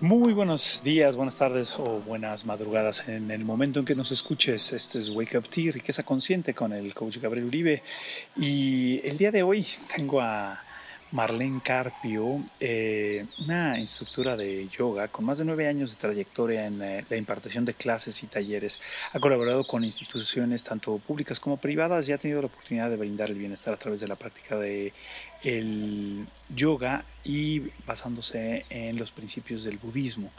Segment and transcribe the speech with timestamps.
[0.00, 4.72] Muy buenos días, buenas tardes o buenas madrugadas en el momento en que nos escuches.
[4.72, 7.82] Este es Wake Up Tea, Riqueza Consciente con el coach Gabriel Uribe.
[8.36, 9.66] Y el día de hoy
[9.96, 10.62] tengo a
[11.10, 16.82] Marlene Carpio, eh, una instructora de yoga con más de nueve años de trayectoria en
[16.82, 18.80] eh, la impartición de clases y talleres.
[19.12, 23.30] Ha colaborado con instituciones tanto públicas como privadas y ha tenido la oportunidad de brindar
[23.30, 24.92] el bienestar a través de la práctica de
[25.42, 30.30] el yoga y basándose en los principios del budismo.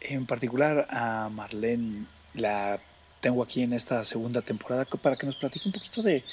[0.00, 2.80] En particular a Marlene la
[3.20, 6.24] tengo aquí en esta segunda temporada para que nos platique un poquito de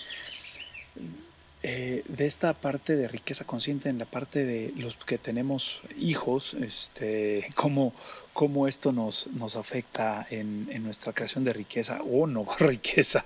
[1.63, 6.53] eh, de esta parte de riqueza consciente, en la parte de los que tenemos hijos,
[6.53, 7.93] este, cómo,
[8.33, 13.25] cómo esto nos, nos afecta en, en, nuestra creación de riqueza o no riqueza.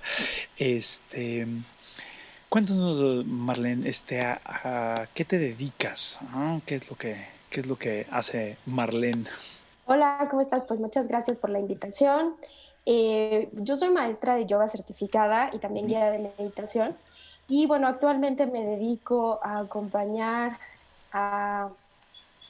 [0.56, 1.46] Este,
[2.48, 6.18] cuéntanos, Marlene, este, a, qué te dedicas?
[6.32, 6.58] ¿Ah?
[6.64, 9.24] ¿Qué, es lo que, ¿Qué es lo que hace Marlene?
[9.84, 10.64] Hola, ¿cómo estás?
[10.64, 12.34] Pues muchas gracias por la invitación.
[12.86, 16.96] Eh, yo soy maestra de yoga certificada y también guía de meditación.
[17.54, 20.56] Y bueno, actualmente me dedico a acompañar
[21.12, 21.68] a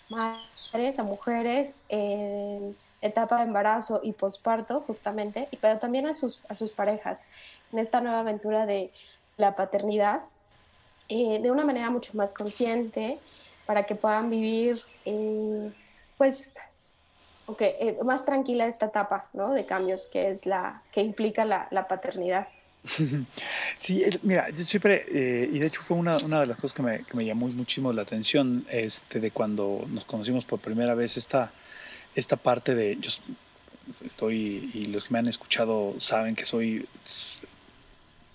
[0.08, 6.54] madres, a mujeres en etapa de embarazo y posparto, justamente, pero también a sus, a
[6.54, 7.28] sus parejas
[7.72, 8.92] en esta nueva aventura de
[9.38, 10.20] la paternidad
[11.08, 13.18] eh, de una manera mucho más consciente
[13.66, 15.72] para que puedan vivir, eh,
[16.16, 16.54] pues,
[17.46, 19.50] okay, eh, más tranquila esta etapa ¿no?
[19.50, 22.46] de cambios que es la que implica la, la paternidad.
[22.84, 27.04] Sí, mira, yo siempre, eh, y de hecho fue una, de las cosas que me,
[27.04, 31.52] que me, llamó muchísimo la atención este, de cuando nos conocimos por primera vez, esta,
[32.14, 33.10] esta parte de, yo
[34.04, 36.86] estoy, y los que me han escuchado saben que soy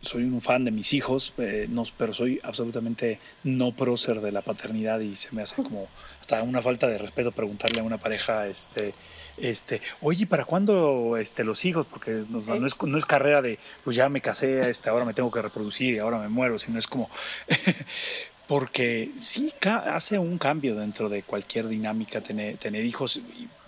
[0.08, 4.42] soy un fan de mis hijos, eh, no, pero soy absolutamente no prócer de la
[4.42, 5.88] paternidad y se me hace como
[6.20, 8.94] hasta una falta de respeto preguntarle a una pareja, este,
[9.38, 11.86] este, oye, ¿para cuándo este, los hijos?
[11.90, 15.32] Porque no, es, no es carrera de, pues ya me casé, este, ahora me tengo
[15.32, 17.10] que reproducir y ahora me muero, sino es como,
[18.48, 23.22] porque sí hace un cambio dentro de cualquier dinámica tener, tener hijos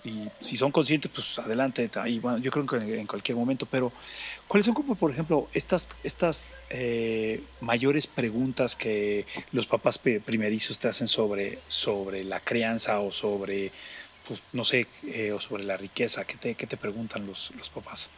[0.04, 3.92] y, si son conscientes, pues adelante, y bueno, yo creo que en cualquier momento, pero
[4.48, 10.88] ¿cuáles son como, por ejemplo, estas, estas eh, mayores preguntas que los papás primerizos te
[10.88, 13.72] hacen sobre, sobre la crianza o sobre,
[14.26, 16.24] pues, no sé, eh, o sobre la riqueza?
[16.24, 18.10] ¿Qué te, qué te preguntan los, los papás?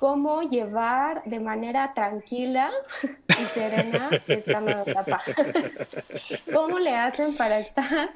[0.00, 2.70] Cómo llevar de manera tranquila
[3.28, 5.22] y serena esta nueva etapa.
[6.54, 8.10] ¿Cómo le hacen para estar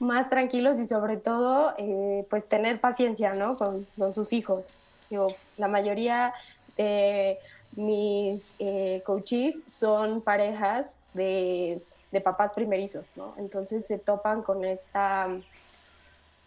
[0.00, 3.56] más tranquilos y sobre todo eh, pues tener paciencia ¿no?
[3.56, 4.76] con, con sus hijos?
[5.10, 6.34] Yo, la mayoría
[6.76, 7.38] de
[7.76, 13.34] mis eh, coaches son parejas de, de papás primerizos, ¿no?
[13.38, 15.28] Entonces se topan con esta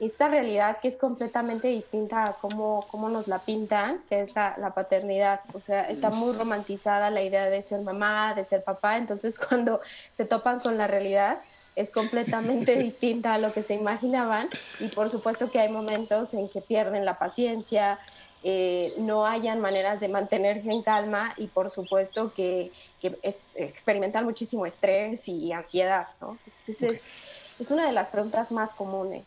[0.01, 4.56] esta realidad que es completamente distinta a cómo, cómo nos la pintan, que es la,
[4.57, 5.41] la, paternidad.
[5.53, 9.79] O sea, está muy romantizada la idea de ser mamá, de ser papá, entonces cuando
[10.17, 11.41] se topan con la realidad
[11.75, 14.50] es completamente distinta a lo que se imaginaban.
[14.79, 18.00] Y por supuesto que hay momentos en que pierden la paciencia,
[18.44, 21.35] eh, no hayan maneras de mantenerse en calma.
[21.38, 23.19] Y por supuesto que, que
[23.53, 26.39] experimentan muchísimo estrés y ansiedad, ¿no?
[26.47, 27.07] Entonces es,
[27.59, 29.25] es una de las preguntas más comunes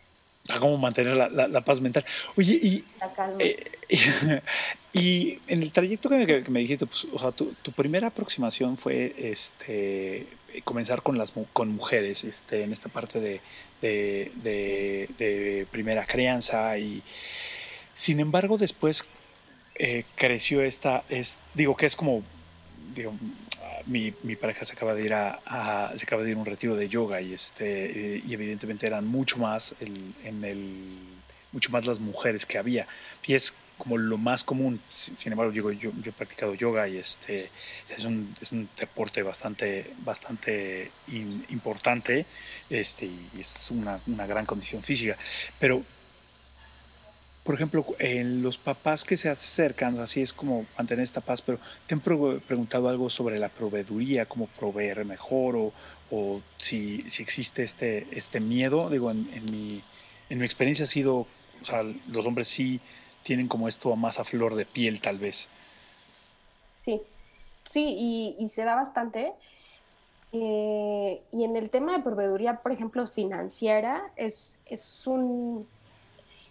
[0.51, 2.05] a cómo mantener la, la, paz mental.
[2.37, 2.85] Oye, y,
[3.39, 3.65] eh,
[4.93, 9.15] y, en el trayecto que, me dijiste, pues, o sea, tu, tu, primera aproximación fue
[9.19, 10.27] este,
[10.65, 13.41] comenzar con, las, con mujeres, este, en esta parte de,
[13.81, 16.77] de, de, de primera crianza.
[16.77, 17.03] Y
[17.95, 19.09] sin embargo, después
[19.77, 22.23] eh, creció esta, es, digo que es como,
[22.95, 23.15] digo,
[23.87, 26.89] mi, mi, pareja se acaba de ir a, se acaba de ir un retiro de
[26.89, 30.99] yoga y este y evidentemente eran mucho más el, en el
[31.53, 32.87] mucho más las mujeres que había.
[33.27, 34.81] Y es como lo más común.
[34.87, 37.51] Sin embargo yo, yo, he practicado yoga y este
[37.89, 40.91] es un, es un deporte bastante bastante
[41.51, 42.27] importante
[42.71, 45.17] este y es una, una gran condición física.
[45.59, 45.83] Pero
[47.45, 51.59] por ejemplo, en los papás que se acercan, así es como mantener esta paz, pero
[51.87, 55.73] ¿te han preguntado algo sobre la proveeduría, cómo proveer mejor o,
[56.11, 58.89] o si, si, existe este, este miedo?
[58.89, 59.83] Digo, en, en, mi,
[60.31, 62.81] en mi experiencia ha sido, o sea, los hombres sí
[63.23, 65.49] tienen como esto más a flor de piel tal vez.
[66.81, 67.03] Sí,
[67.65, 69.35] sí, y, y se da bastante.
[70.33, 75.69] Eh, y en el tema de proveeduría, por ejemplo, financiera, es, es un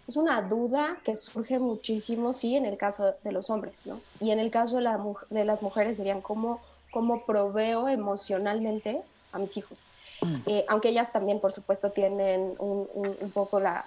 [0.06, 4.00] es una duda que surge muchísimo, sí, en el caso de los hombres, ¿no?
[4.20, 6.60] Y en el caso de, la, de las mujeres serían cómo,
[6.90, 9.02] cómo proveo emocionalmente
[9.32, 9.78] a mis hijos.
[10.20, 10.34] mm.
[10.46, 13.86] eh, aunque ellas también, por supuesto, tienen un, un, poco la,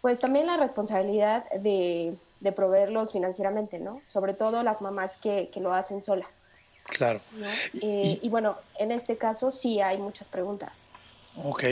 [0.00, 4.00] pues también la responsabilidad de, de, proveerlos financieramente, ¿no?
[4.04, 6.42] Sobre todo las mamás que, que lo hacen solas.
[6.88, 7.20] Claro.
[7.82, 10.87] Eh, y, bueno, en este caso sí hay muchas preguntas.
[11.44, 11.64] Ok,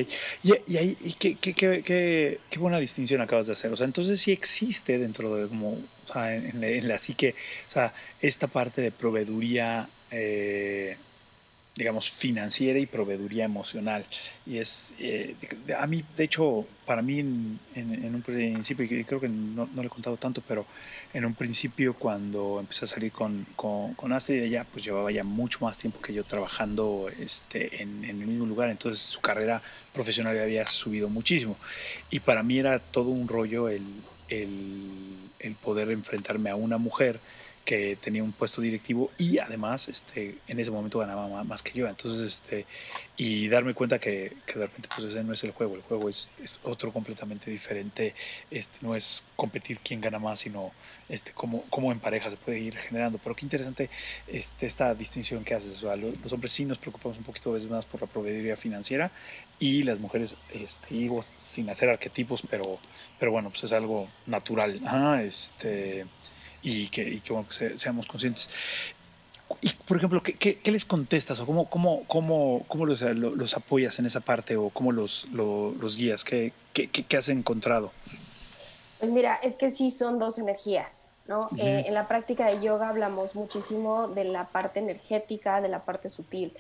[0.42, 3.72] y, ahí, y qué, qué, qué, qué, buena distinción acabas de hacer.
[3.72, 7.34] O sea, entonces sí existe dentro de como, o sea, en, en la psique,
[7.66, 10.96] o sea, esta parte de proveeduría eh,
[11.76, 14.05] digamos, financiera y proveeduría emocional.
[14.46, 15.37] Y es, eh,
[15.78, 19.87] a mí, de hecho, para mí en, un principio, y creo que no, no, le
[19.87, 20.64] he contado tanto, pero
[21.12, 25.23] en un principio cuando empecé a salir con, con, con Astrid, ella pues llevaba ya
[25.23, 29.61] mucho más tiempo que yo trabajando este, en, en el mismo lugar, entonces su carrera
[29.93, 31.58] profesional había subido muchísimo.
[32.11, 33.82] Y para mí era todo un rollo el,
[34.31, 37.20] el, el poder enfrentarme a una mujer
[37.66, 41.88] que tenía un puesto directivo y además este, en ese momento ganaba más que yo.
[41.88, 42.64] Entonces, este,
[43.16, 46.08] y darme cuenta que, que de repente pues ese no es el juego, el juego
[46.08, 48.14] es, es, otro completamente diferente,
[48.52, 50.70] este, no es competir quién gana más, sino
[51.08, 53.18] este, cómo, cómo en pareja se puede ir generando.
[53.18, 53.90] Pero qué interesante
[54.28, 55.82] este, esta distinción que haces.
[55.82, 59.10] O sea, los, hombres sí nos preocupamos un poquito veces más por la proveeduría financiera
[59.58, 62.78] y las mujeres, este, digo, sin hacer arquetipos, pero,
[63.19, 64.80] pero bueno, pues es algo natural.
[64.86, 66.06] Ah, este
[66.62, 68.49] y que, y que, bueno, seamos conscientes.
[69.61, 73.99] Y, por ejemplo, ¿qué, qué, les contestas o cómo, cómo, cómo, cómo los, los, apoyas
[73.99, 76.25] en esa parte o cómo los, los, guías?
[76.25, 77.93] ¿Qué, ¿Qué, qué, has encontrado?
[78.99, 81.49] Pues mira, es que sí son dos energías, ¿no?
[81.58, 86.11] Eh, en la práctica de yoga hablamos muchísimo de la parte energética, de la parte
[86.11, 86.53] sutil.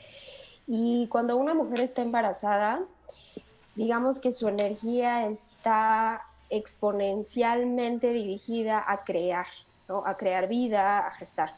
[0.68, 2.82] Y cuando una mujer está embarazada,
[3.74, 9.46] digamos que su energía está exponencialmente dirigida a crear,
[9.88, 11.54] a crear vida, a gestar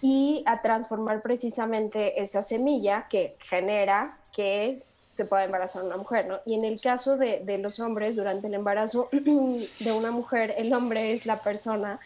[0.00, 4.78] y a transformar precisamente esa semilla que genera que
[5.12, 6.38] se pueda embarazar una mujer, ¿no?
[6.46, 11.12] Y en el caso de, los hombres, durante el embarazo de una mujer, el hombre
[11.12, 11.98] es la persona,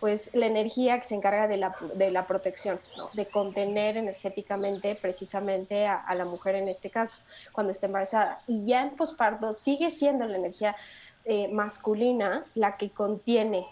[0.00, 2.78] pues la energía que se encarga de la, de la protección,
[3.14, 7.18] de contener energéticamente precisamente a, la mujer en este caso,
[7.52, 8.42] cuando está embarazada.
[8.46, 10.76] Y ya en posparto sigue siendo la energía
[11.24, 13.66] eh, masculina la que contiene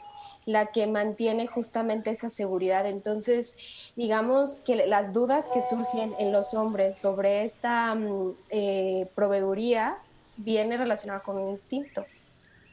[0.46, 2.87] la que mantiene justamente esa seguridad.
[2.87, 3.56] Entonces,
[3.96, 9.98] digamos que las dudas que surgen en los hombres sobre esta mm, eh, proveeduría
[10.37, 12.06] viene relacionada con un instinto,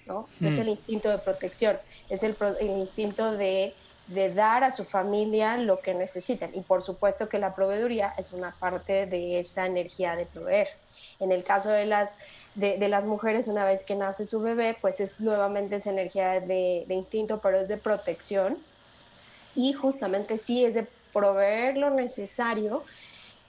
[0.06, 0.26] ¿no?
[0.36, 0.70] Es el mm.
[0.70, 1.78] instinto de protección,
[2.10, 3.74] es el, instinto de,
[4.08, 6.52] de, dar a su familia lo que necesitan.
[6.54, 10.68] Y por supuesto que la proveeduría es una parte de esa energía de proveer.
[11.20, 12.18] En el caso de las
[12.56, 16.86] de, las mujeres una vez que nace su bebé, pues es nuevamente esa energía de,
[16.90, 18.58] instinto, pero es de protección.
[19.56, 22.84] Y justamente sí es de proveer lo necesario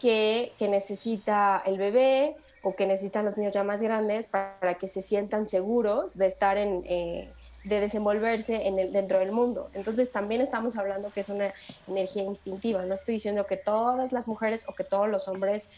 [0.01, 5.03] que, necesita el bebé o que necesitan los niños ya más grandes para, que se
[5.03, 6.85] sientan seguros de estar en...
[6.87, 7.31] Eh,
[7.65, 9.71] de desenvolverse en el, dentro del mundo.
[9.75, 11.53] Entonces también estamos hablando que es una
[11.89, 12.85] energía instintiva.
[12.85, 15.71] No estoy diciendo que todas las mujeres o que todos los hombres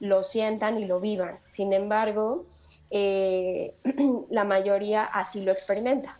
[0.00, 1.38] lo sientan y lo vivan.
[1.46, 2.44] Sin embargo,
[2.90, 3.74] eh,
[4.30, 6.18] la mayoría así lo experimenta.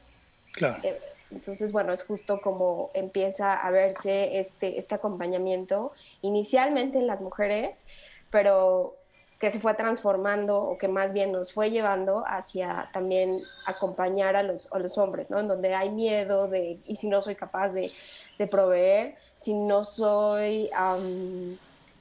[0.52, 0.78] Claro.
[0.82, 0.98] Eh,
[1.30, 5.92] entonces, bueno, es justo como empieza a verse este, este acompañamiento,
[6.22, 7.84] inicialmente en las mujeres,
[8.30, 8.96] pero
[9.40, 14.42] que se fue transformando o que más bien nos fue llevando hacia también acompañar a
[14.42, 15.40] los, a los hombres, ¿no?
[15.40, 17.90] En donde hay miedo de, y si no soy capaz de,
[18.38, 20.68] de proveer, si no soy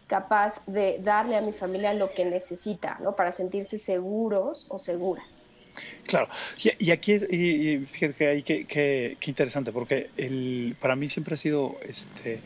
[0.07, 3.15] capaz de darle a mi familia lo que necesita, ¿no?
[3.15, 5.43] Para sentirse seguros o seguras.
[6.05, 6.27] Claro,
[6.57, 11.77] y, aquí, y, fíjate que hay que, interesante, porque el, para mí siempre ha sido,
[11.87, 12.41] este,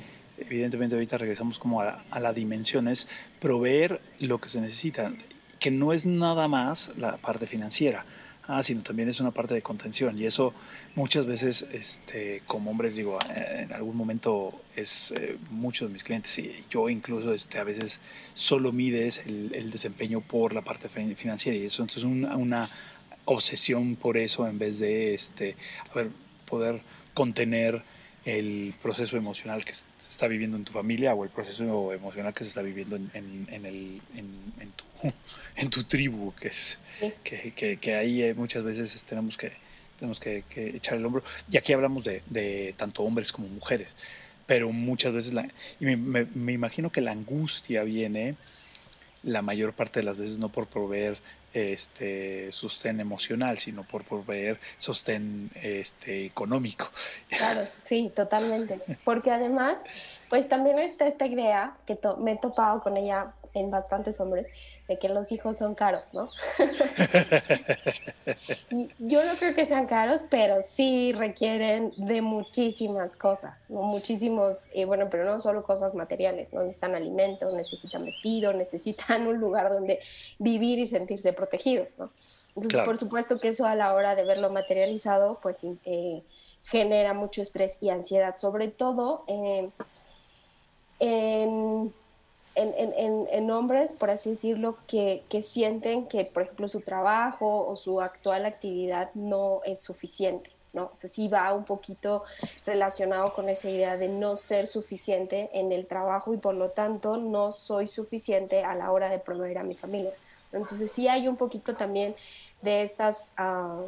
[0.50, 3.08] evidentemente ahorita regresamos como a, a la dimensión, es
[3.40, 5.12] proveer lo que se necesita,
[5.60, 8.06] que no es nada más la parte financiera,
[8.48, 10.18] ah, sino también es una parte de contención.
[10.18, 10.54] Y eso
[10.96, 16.38] muchas veces, este, como hombres, digo, en algún momento es eh, muchos de mis clientes
[16.40, 18.02] y yo incluso este, a veces
[18.34, 22.70] solo mides el, desempeño por la parte financiera y eso entonces una, una
[23.26, 26.06] obsesión por eso en vez de este, a
[26.46, 26.82] poder
[27.14, 27.84] contener
[28.26, 32.44] el proceso emocional que se está viviendo en tu familia o el proceso emocional que
[32.44, 34.86] se está viviendo en, en, el, en, tu,
[35.56, 36.80] en tu tribu, que, es,
[37.24, 39.52] que, que, que, ahí eh, muchas veces tenemos que,
[40.00, 41.24] tenemos que, echar el hombro.
[41.52, 43.96] Y aquí hablamos de, de, tanto hombres como mujeres,
[44.46, 45.50] pero muchas veces, la,
[45.80, 48.36] y me, me, me imagino que la angustia viene
[49.24, 51.18] la mayor parte de las veces no por proveer
[51.54, 56.90] este sostén emocional, sino por proveer sostén este, económico.
[57.30, 58.80] Claro, sí, totalmente.
[59.04, 59.80] Porque además,
[60.30, 64.48] pues también está esta idea que me he topado con ella en bastantes hombres
[64.88, 66.30] de que los hijos son caros, ¿no?
[69.00, 73.84] yo no creo que sean caros, pero sí requieren de muchísimas cosas, ¿no?
[73.84, 76.62] Muchísimos, eh, bueno, pero no solo cosas materiales, ¿no?
[76.62, 80.00] Necesitan alimentos, necesitan vestido, necesitan un lugar donde
[80.38, 82.12] vivir y sentirse protegidos, ¿no?
[82.56, 86.24] Entonces, por supuesto que eso a la hora de verlo materializado, pues eh,
[86.66, 89.70] genera mucho estrés y ansiedad, sobre todo eh,
[91.00, 91.94] en,
[92.56, 98.02] en, hombres, por así decirlo, que, que, sienten que, por ejemplo, su trabajo o su
[98.02, 100.52] actual actividad no es suficiente.
[100.74, 100.86] ¿no?
[100.86, 102.24] O sea, sí va un poquito
[102.66, 107.18] relacionado con esa idea de no ser suficiente en el trabajo y por lo tanto
[107.18, 110.12] no soy suficiente a la hora de proveer a mi familia.
[110.52, 112.16] Entonces sí hay un poquito también
[112.62, 113.82] de estas ah,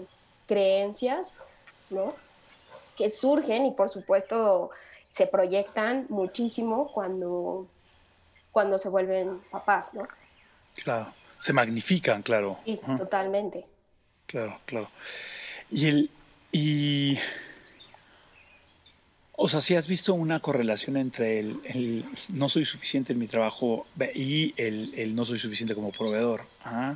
[0.48, 1.40] creencias,
[1.90, 2.14] ¿no?
[2.96, 4.70] Que surgen y por supuesto
[5.12, 7.68] se proyectan muchísimo cuando,
[8.56, 10.08] cuando se vuelven papás, ¿no?
[10.82, 12.58] Claro, se magnifican, claro.
[12.64, 13.66] Sí, totalmente.
[14.26, 14.90] Claro, claro.
[15.70, 16.10] Y el,
[16.54, 17.18] y
[19.34, 23.88] o sea, si has visto una correlación entre el, no soy suficiente en mi trabajo
[24.14, 26.46] y el, no soy suficiente como proveedor.
[26.64, 26.96] Ah,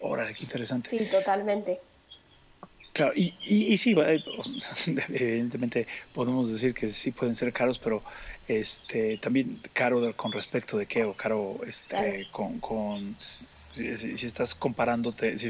[0.00, 0.88] órale, qué interesante.
[0.88, 1.82] Sí, totalmente.
[2.98, 4.20] Claro, y, y, sí, eh,
[5.10, 8.02] evidentemente podemos decir que sí pueden ser caros, pero
[8.48, 15.38] este también caro con respecto de qué, o caro este, con, con si, estás comparándote,
[15.38, 15.48] si,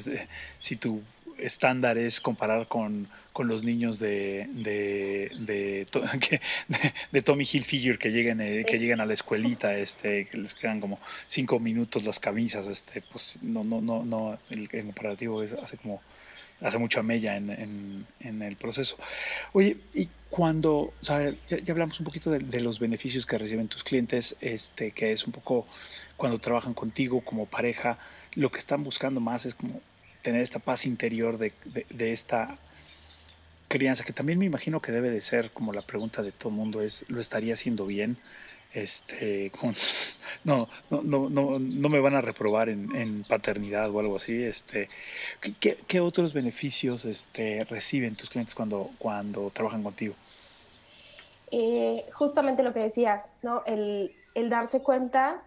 [0.58, 1.00] si tu
[1.38, 5.86] estándar es comparar con con los niños de, de, de,
[7.12, 10.80] de, Tommy Hilfiger que llegan, eh, que llegan a la escuelita, este, que les quedan
[10.80, 15.76] como cinco minutos las camisas, este, pues no, no, no, no, el, comparativo es, hace
[15.76, 16.02] como
[16.60, 18.96] hace mucha mella en, en, el proceso.
[19.52, 23.84] Oye, y cuando, sea, ya, hablamos un poquito de, de, los beneficios que reciben tus
[23.84, 25.66] clientes, este, que es un poco
[26.16, 27.98] cuando trabajan contigo como pareja,
[28.34, 29.80] lo que están buscando más es como
[30.22, 31.52] tener esta paz interior de,
[31.90, 32.58] de esta
[33.68, 36.56] crianza, que también me imagino que debe de ser como la pregunta de todo el
[36.56, 38.16] mundo es, ¿lo estaría haciendo bien?
[38.72, 39.50] Este,
[40.44, 44.42] no, no, no, no, no me van a reprobar en, paternidad o algo así.
[44.42, 44.88] Este,
[45.60, 50.14] ¿qué, ¿qué, otros beneficios este, reciben tus clientes cuando, cuando trabajan contigo?
[51.50, 53.62] Eh, justamente lo que decías, ¿no?
[53.64, 55.42] El, el darse cuenta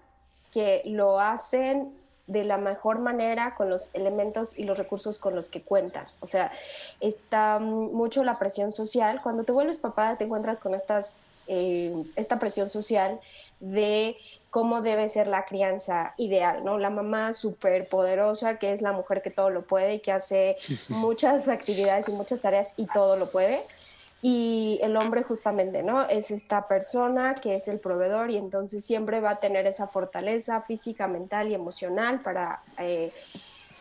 [0.51, 1.93] que lo hacen
[2.27, 6.07] de la mejor manera con los elementos y los recursos con los que cuentan.
[6.21, 6.51] O sea,
[6.99, 9.21] está mucho la presión social.
[9.21, 11.13] Cuando te vuelves papá, te encuentras con estas,
[11.53, 13.19] eh, esta presión social
[13.59, 14.15] de
[14.49, 16.77] cómo debe ser la crianza ideal, ¿no?
[16.77, 20.55] La mamá súper poderosa, que es la mujer que todo lo puede y que hace
[20.87, 23.65] muchas actividades y muchas tareas y todo lo puede
[24.21, 26.07] y el hombre justamente, ¿no?
[26.07, 30.61] Es esta persona que es el proveedor y entonces siempre va a tener esa fortaleza
[30.61, 33.11] física, mental y emocional para eh,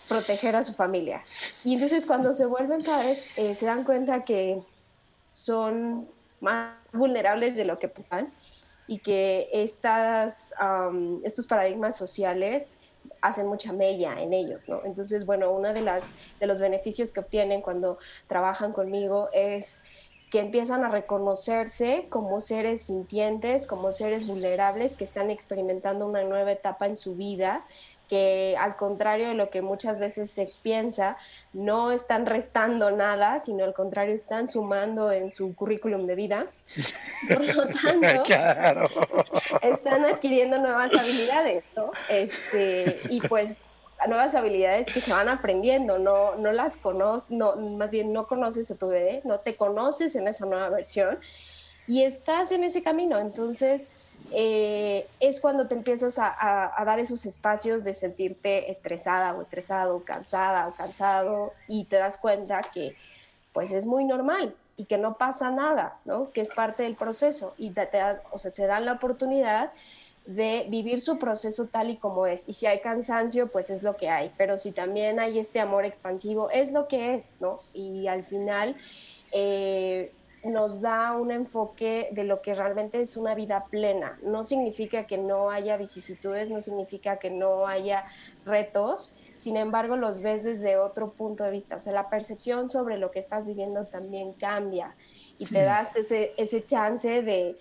[0.08, 1.22] proteger a su familia.
[1.62, 4.62] Y entonces cuando se vuelven padres eh, se dan cuenta que
[5.30, 6.08] son
[6.40, 8.32] más vulnerables de lo que pensaban
[8.86, 10.52] y que estas,
[11.22, 12.80] estos paradigmas sociales
[13.20, 14.82] hacen mucha mella en ellos, ¿no?
[14.84, 19.82] Entonces, bueno, uno de, las, de los beneficios que obtienen cuando trabajan conmigo es
[20.30, 26.52] que empiezan a reconocerse como seres sintientes, como seres vulnerables que están experimentando una nueva
[26.52, 27.66] etapa en su vida,
[28.10, 31.16] que al contrario de lo que muchas veces se piensa,
[31.52, 36.46] no están restando nada, sino al contrario están sumando en su currículum de vida.
[37.28, 38.24] Por lo tanto,
[39.62, 41.92] están adquiriendo nuevas habilidades, ¿no?
[42.08, 43.64] Este, y pues
[44.08, 48.72] nuevas habilidades que se van aprendiendo, no, no las conoces, no, más bien no conoces
[48.72, 51.20] a tu bebé, no te conoces en esa nueva versión
[51.86, 53.20] y estás en ese camino.
[53.20, 53.92] Entonces,
[54.32, 60.04] eh, es cuando te empiezas a, a, dar esos espacios de sentirte estresada o estresado,
[60.04, 62.96] cansada o cansado y te das cuenta que
[63.52, 66.30] pues es muy normal y que no pasa nada, ¿no?
[66.32, 67.88] Que es parte del proceso y te,
[68.32, 69.72] o sea, se dan la oportunidad
[70.26, 72.48] de vivir su proceso tal y como es.
[72.48, 74.32] Y si hay cansancio, pues es lo que hay.
[74.36, 77.60] Pero si también hay este amor expansivo, es lo que es, ¿no?
[77.74, 78.76] Y al final
[79.32, 80.12] eh,
[80.44, 84.18] nos da un enfoque de lo que realmente es una vida plena.
[84.22, 88.04] No significa que no haya vicisitudes, no significa que no haya
[88.46, 89.16] retos.
[89.36, 91.76] Sin embargo, los ves desde otro punto de vista.
[91.76, 94.94] O sea, la percepción sobre lo que estás viviendo también cambia
[95.38, 97.58] y te das ese, ese chance de,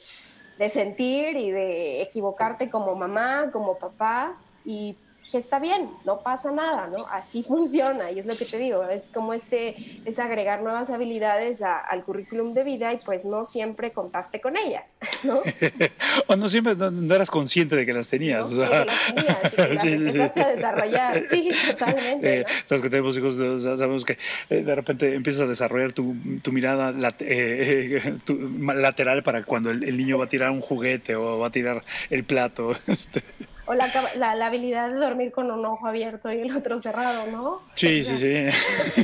[0.57, 4.97] de sentir y de equivocarte como mamá, como papá y
[5.31, 7.05] que está bien, no pasa nada, ¿no?
[7.07, 11.61] Así funciona y es lo que te digo, es como este, es agregar nuevas habilidades
[11.61, 14.93] al currículum de vida y pues no siempre contaste con ellas,
[15.23, 15.41] ¿no?
[16.27, 18.51] o no siempre, no, eras consciente de que las tenías.
[18.51, 22.41] No, que las tenías y que las empezaste a desarrollar, sí, totalmente.
[22.41, 24.17] Eh, los que tenemos hijos sabemos que
[24.49, 28.17] eh, de repente empiezas a desarrollar tu, tu mirada eh,
[28.59, 31.83] lateral para cuando el, el, niño va a tirar un juguete o va a tirar
[32.09, 32.73] el plato.
[32.87, 33.23] Este.
[33.69, 33.85] O la,
[34.15, 37.61] la, la, habilidad de dormir con un ojo abierto y el otro cerrado, ¿no?
[37.75, 39.03] Sí, sí, sí.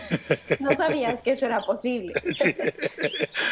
[0.59, 2.13] No sabías que eso era posible.
[2.39, 2.55] Sí.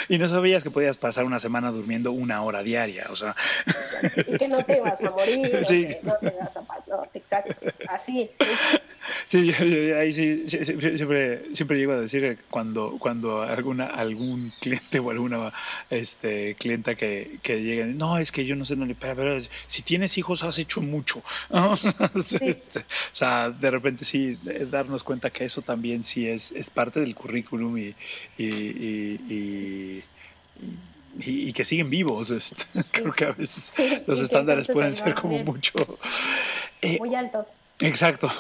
[0.09, 3.35] Y no sabías que podías pasar una semana durmiendo una hora diaria, o sea.
[4.27, 5.87] Y que no te ibas a morir, sí.
[6.01, 6.61] no te ibas a...
[6.87, 7.55] No, exacto,
[7.87, 8.29] así.
[9.27, 9.53] Sí,
[9.93, 15.53] ahí sí, siempre, siempre llego a decir cuando, cuando alguna, algún cliente o alguna
[15.89, 19.39] este, clienta que, que llega, no, es que yo no sé, no le, pero, pero
[19.67, 21.02] si tienes hijos has hecho mucho.
[21.49, 21.75] o
[23.13, 24.37] sea, de repente sí,
[24.69, 27.95] darnos cuenta que eso también sí es, es parte del currículum y,
[28.37, 30.03] y,
[31.19, 32.31] y, que siguen vivos.
[32.31, 33.73] Este, creo que a veces
[34.07, 35.99] los estándares pueden ser como mucho...
[36.81, 37.53] Eh, Muy altos.
[37.79, 38.29] Exacto.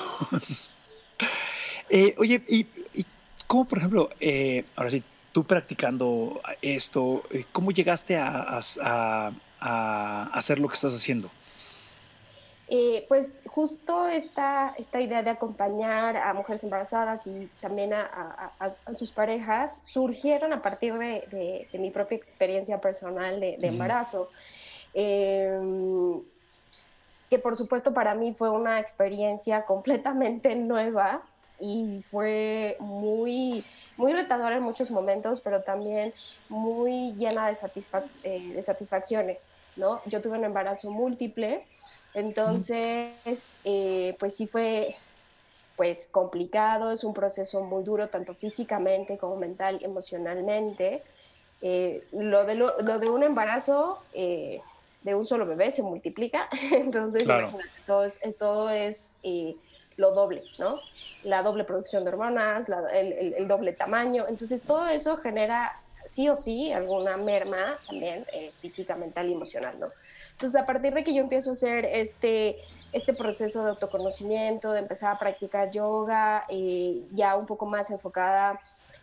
[1.89, 2.65] Eh, oye, y,
[3.45, 10.69] cómo, por ejemplo, eh, ahora sí, tú practicando esto, ¿cómo llegaste a, a, hacer lo
[10.69, 11.29] que estás haciendo?
[13.07, 18.51] Pues justo esta, esta idea de acompañar a mujeres embarazadas y también a,
[18.93, 24.29] sus parejas surgieron a partir de, mi propia experiencia personal de, embarazo.
[24.93, 26.21] Em,
[27.29, 31.23] que por supuesto para mí fue una experiencia completamente nueva
[31.59, 33.65] y fue muy,
[33.97, 36.13] muy retadora en muchos momentos, pero también
[36.49, 37.57] muy llena de,
[38.23, 40.01] eh, de satisfacciones, ¿no?
[40.05, 41.65] Yo tuve un embarazo múltiple,
[42.13, 43.11] entonces,
[43.63, 44.95] eh, pues sí fue
[45.75, 51.01] pues complicado, es un proceso muy duro, tanto físicamente como mental, emocionalmente.
[51.61, 54.01] Eh, lo, de lo, de un embarazo
[55.03, 57.27] de un solo bebé se multiplica, entonces
[57.85, 59.55] todo es, todo es eh,
[59.97, 60.79] lo doble, ¿no?
[61.23, 66.71] La doble producción de hormonas, el, doble tamaño, entonces todo eso genera sí o sí
[66.71, 69.87] alguna merma también eh, física, mental y emocional, ¿no?
[70.33, 72.57] Entonces, a partir de que yo empiezo a hacer este,
[72.91, 78.59] este proceso de autoconocimiento, de empezar a practicar yoga, eh, ya un poco más enfocada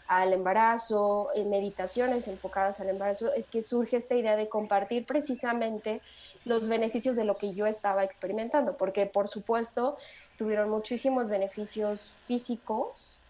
[0.06, 6.00] al embarazo, meditaciones enfocadas al embarazo, es que surge esta idea de compartir precisamente
[6.44, 9.96] los beneficios de lo que yo estaba experimentando, porque por supuesto
[10.36, 13.20] tuvieron muchísimos beneficios físicos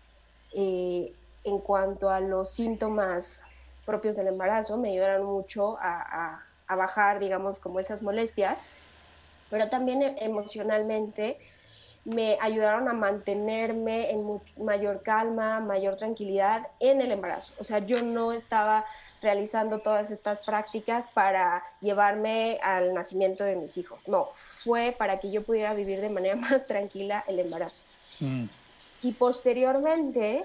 [0.55, 1.13] eh,
[1.45, 3.45] en cuanto a los síntomas
[3.85, 8.63] propios del embarazo, me ayudaron mucho a bajar, digamos, como esas molestias,
[9.51, 11.39] pero también emocionalmente
[12.05, 17.55] me ayudaron a mantenerme en mayor calma, mayor tranquilidad en el embarazo.
[17.59, 18.87] O sea, yo no estaba
[19.21, 24.07] realizando todas estas prácticas para llevarme al nacimiento de mis hijos.
[24.09, 27.83] No, fue para que yo pudiera vivir de manera más tranquila el embarazo.
[28.21, 28.47] Mm.
[29.03, 30.45] Y posteriormente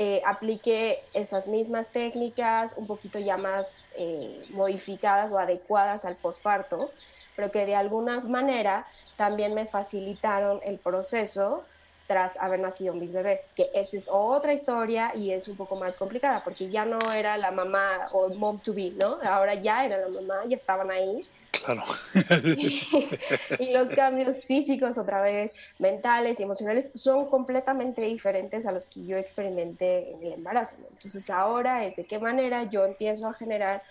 [0.00, 6.88] eh, apliqué esas mismas técnicas, un poquito ya más eh, modificadas o adecuadas al posparto,
[7.34, 11.62] pero que de alguna manera también me facilitaron el proceso
[12.06, 15.96] tras haber nacido mis bebés, que esa es otra historia y es un poco más
[15.96, 19.18] complicada, porque ya no era la mamá o mom to be, ¿no?
[19.24, 21.26] Ahora ya era la mamá, ya estaban ahí.
[21.50, 21.82] Claro.
[23.58, 29.04] y los cambios físicos, otra vez, mentales y emocionales, son completamente diferentes a los que
[29.06, 30.82] yo experimenté en el embarazo.
[30.90, 33.82] Entonces ahora es de qué manera yo empiezo a generar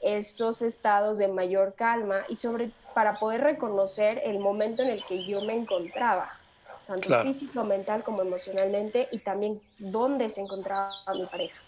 [0.00, 5.24] esos estados de mayor calma y sobre para poder reconocer el momento en el que
[5.24, 6.28] yo me encontraba,
[6.86, 11.60] tanto físico, mental como emocionalmente y también dónde se encontraba mi pareja,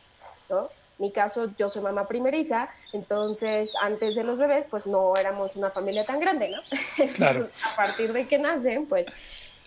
[0.49, 0.69] ¿no?
[0.99, 5.71] Mi caso, yo soy mamá primeriza, entonces antes de los bebés, pues no éramos una
[5.71, 6.61] familia tan grande, ¿no?
[7.15, 7.49] Claro.
[7.73, 9.07] a partir de que nacen, pues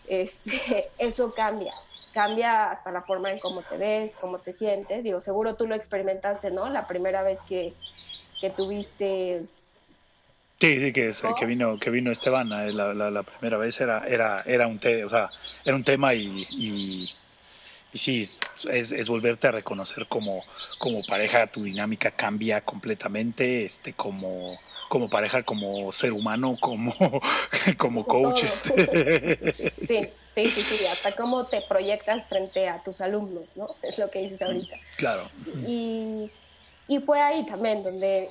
[0.07, 1.73] este, eso cambia
[2.13, 5.03] cambia hasta la forma en cómo te ves, cómo te sientes.
[5.03, 6.69] Digo, seguro tú lo experimentaste, ¿no?
[6.69, 7.73] La primera vez que,
[8.39, 9.43] que tuviste.
[10.59, 14.43] Sí, sí, que, que vino, que vino Esteban eh, la, la, primera vez era, era,
[14.45, 15.29] era un o sea,
[15.65, 17.09] era un tema y,
[17.93, 18.29] y, sí,
[18.69, 20.43] es, es, volverte a reconocer como,
[20.77, 24.57] como pareja, tu dinámica cambia completamente, este, como,
[24.89, 26.93] como pareja, como ser humano, como,
[27.77, 28.43] como coach.
[28.43, 29.63] Este.
[29.85, 33.67] Sí, sí, sí, sí, hasta cómo te proyectas frente a tus alumnos, ¿no?
[33.81, 34.77] Es lo que dices ahorita.
[34.97, 35.29] Claro.
[35.67, 36.29] Y
[36.91, 38.29] y fue ahí también donde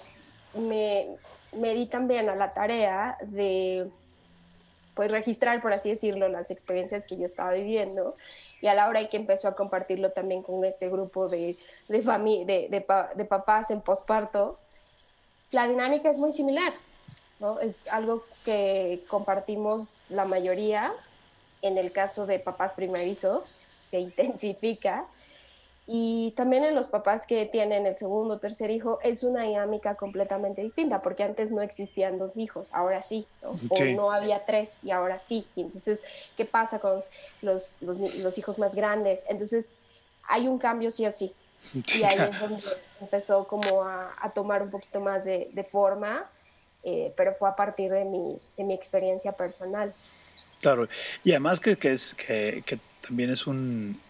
[0.55, 1.07] me,
[1.53, 3.89] me di también a la tarea de
[4.95, 8.15] pues registrar, por así decirlo, las experiencias que yo estaba viviendo.
[8.61, 11.57] Y a la hora que empezó a compartirlo también con este grupo de,
[11.89, 14.59] de, de, de, de papás en posparto,
[15.51, 16.73] la dinámica es muy similar.
[17.41, 17.59] ¿no?
[17.59, 20.93] Es algo que compartimos la mayoría.
[21.63, 25.07] En el caso de papás primerizos, se intensifica
[25.93, 29.97] y también en los papás que tienen el segundo o tercer hijo es una dinámica
[29.97, 33.57] completamente distinta, porque antes no existían dos hijos, ahora sí, o
[33.97, 35.45] no había tres y ahora sí.
[35.57, 36.05] Y entonces,
[36.37, 37.11] ¿qué pasa con los,
[37.43, 39.25] los, los, hijos más grandes?
[39.29, 39.67] Entonces,
[40.29, 41.33] hay un cambio sí o sí.
[41.75, 42.63] Y ahí es donde
[43.01, 46.25] empezó como a, a tomar un poquito más de, de forma,
[46.85, 49.93] eh, pero fue a partir de mi, de mi experiencia personal.
[50.61, 50.87] Claro,
[51.25, 54.01] y además que, que es, que, que también es un,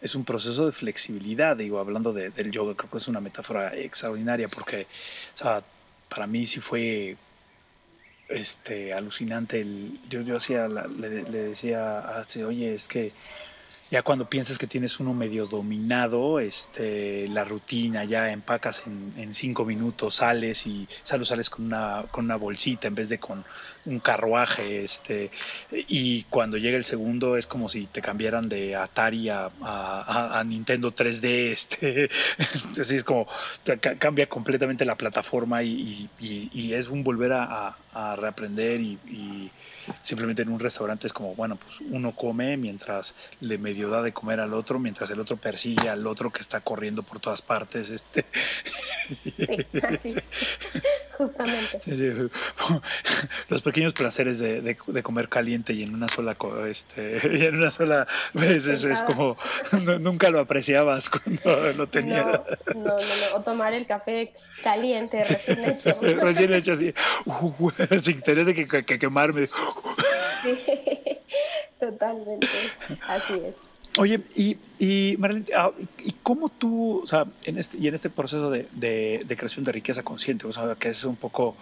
[0.00, 3.74] es un proceso de flexibilidad, digo, hablando de, del yoga, creo que es una metáfora
[3.76, 4.86] extraordinaria porque,
[6.08, 7.16] para mí sí fue
[8.28, 9.60] este, alucinante.
[9.60, 13.12] El, yo, yo hacía, le, le, decía a este, oye, es que
[13.90, 19.64] ya cuando piensas que tienes uno medio dominado, este, la rutina, ya empacas en, cinco
[19.64, 23.44] minutos, sales y sales, sales con una, con una bolsita en vez de con
[23.86, 25.30] un carruaje, este,
[25.70, 30.94] y cuando llega el segundo es como si te cambiaran de Atari a, a, Nintendo
[30.94, 32.10] 3D, este,
[32.80, 33.26] así es como
[33.98, 36.08] cambia completamente la plataforma y
[36.72, 39.50] es un volver a, a reaprender y
[40.02, 44.12] simplemente en un restaurante es como, bueno, pues uno come mientras le medio da de
[44.12, 47.90] comer al otro, mientras el otro persigue al otro que está corriendo por todas partes.
[47.90, 48.24] Este.
[49.36, 50.14] Sí, así,
[51.16, 51.78] justamente.
[53.48, 56.36] Los pequeños placeres de, de, comer caliente y en una sola,
[56.68, 59.36] este, y en una sola vez es, como,
[60.00, 62.26] nunca lo apreciabas cuando lo tenías.
[62.26, 62.40] No,
[62.74, 64.32] no, no, o tomar el café
[64.62, 65.98] caliente, recién hecho.
[66.00, 66.94] recién hecho, así,
[68.00, 69.48] sin tener de que, que quemarme.
[70.42, 70.58] Sí,
[71.80, 72.48] totalmente,
[73.08, 73.56] así es.
[73.98, 75.72] Oye, y, y Marlene, ah,
[76.04, 79.64] ¿y cómo tú, o sea, en este, y en este proceso de, de, de creación
[79.64, 81.56] de riqueza consciente, o sea, que es un poco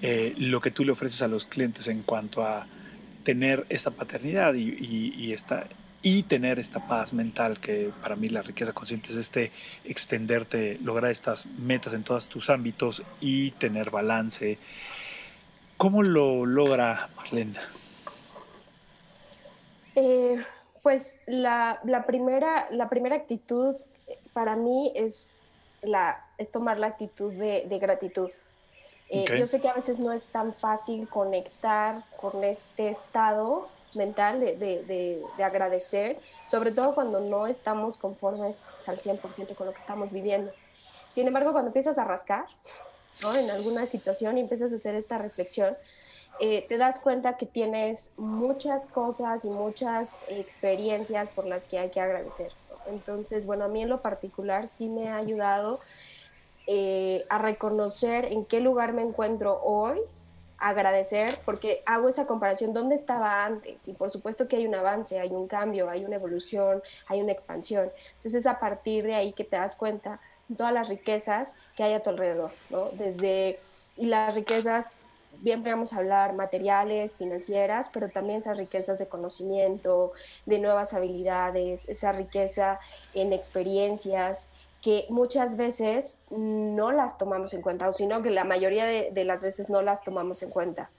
[0.00, 2.66] eh, lo que tú le ofreces a los clientes en cuanto a
[3.22, 5.66] tener esta paternidad y, y, y, esta,
[6.02, 9.52] y tener esta paz mental, que para mí la riqueza consciente es este
[9.84, 14.58] extenderte, lograr estas metas en todos tus ámbitos y tener balance.
[15.76, 17.54] ¿Cómo lo logra Marlene?
[19.96, 20.42] Eh,
[20.82, 23.76] pues la, la, primera, la primera actitud
[24.32, 25.42] para mí es,
[25.82, 28.30] la, es tomar la actitud de, de gratitud.
[29.08, 29.38] Eh, okay.
[29.38, 34.56] Yo sé que a veces no es tan fácil conectar con este estado mental de,
[34.56, 40.10] de, de, agradecer, sobre todo cuando no estamos conformes al 100% con lo que estamos
[40.10, 40.52] viviendo.
[41.10, 42.46] Sin embargo, cuando empiezas a rascar
[43.22, 45.76] en alguna situación y empiezas a hacer esta reflexión,
[46.40, 51.90] eh, te das cuenta que tienes muchas cosas y muchas experiencias por las que hay
[51.90, 52.52] que agradecer.
[52.86, 55.78] Entonces, bueno, a mí en lo particular sí me ha ayudado
[56.66, 60.00] eh, a reconocer en qué lugar me encuentro hoy,
[60.64, 63.86] agradecer, porque hago esa comparación, ¿dónde estaba antes?
[63.86, 67.32] Y por supuesto que hay un avance, hay un cambio, hay una evolución, hay una
[67.32, 67.92] expansión.
[68.16, 71.92] Entonces, a partir de ahí que te das cuenta de todas las riquezas que hay
[71.92, 72.88] a tu alrededor, ¿no?
[72.92, 73.58] Desde,
[73.98, 74.86] y las riquezas
[75.40, 80.12] bien podríamos hablar materiales, financieras, pero también esas riquezas de conocimiento,
[80.46, 82.80] de nuevas habilidades, esa riqueza
[83.12, 84.48] en experiencias
[84.84, 89.24] que muchas veces no las tomamos en cuenta, o sino que la mayoría de, de
[89.24, 90.90] las veces no las tomamos en cuenta.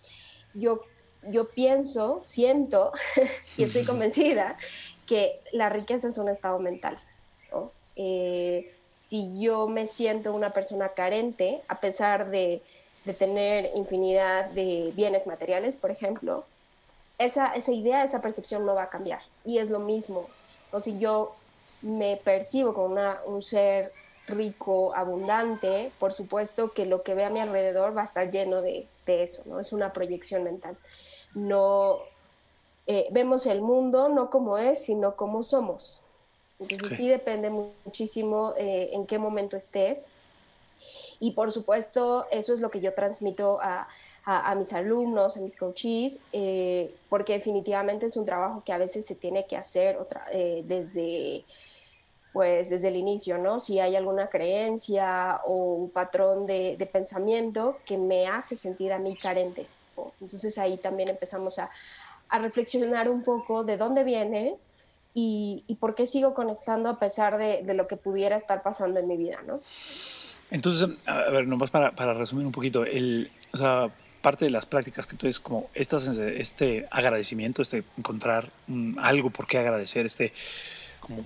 [0.56, 0.82] Yo,
[1.30, 2.92] yo pienso, siento
[3.58, 4.56] y estoy convencida
[5.06, 6.98] que la riqueza es un estado mental.
[7.52, 7.72] ¿no?
[7.96, 8.76] Eh,
[9.08, 12.64] si yo me siento una persona carente, a pesar de
[13.06, 16.44] de tener infinidad de bienes materiales, por ejemplo,
[17.18, 19.22] esa, esa idea, esa percepción no va a cambiar.
[19.46, 20.28] Y es lo mismo.
[20.72, 21.36] O si yo
[21.86, 23.94] me percibo como una, un ser
[24.28, 28.62] rico, abundante, por supuesto que lo que ve a mi alrededor va a estar lleno
[28.62, 29.60] de, de eso, ¿no?
[29.60, 30.76] Es una proyección mental.
[31.36, 32.00] No
[32.88, 36.02] eh, vemos el mundo no como es, sino como somos.
[36.60, 40.10] Entonces sí depende muchísimo eh, en qué momento estés
[41.20, 43.88] y por supuesto, eso es lo que yo transmito a,
[44.26, 48.78] a, a mis alumnos, a mis coaches, eh, porque definitivamente es un trabajo que a
[48.78, 51.44] veces se tiene que hacer otra, eh, desde,
[52.36, 53.62] pues, desde el inicio, ¿no?
[53.62, 59.00] Si hay alguna creencia o un patrón de, de pensamiento que me hace sentir a
[59.00, 59.68] mí carente.
[59.96, 60.12] ¿no?
[60.20, 61.70] Entonces ahí también empezamos a,
[62.28, 64.58] a reflexionar un poco de dónde viene,
[65.14, 69.00] y, y, por qué sigo conectando a pesar de, de, lo que pudiera estar pasando
[69.00, 69.60] en mi vida, ¿no?
[70.52, 73.90] Entonces, a ver, nomás para, para resumir un poquito, el, o sea,
[74.22, 78.50] parte de las prácticas que tú es como estas, este agradecimiento, este encontrar
[78.98, 80.34] algo por qué agradecer, este
[81.00, 81.24] como